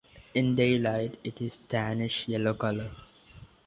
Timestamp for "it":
1.23-1.39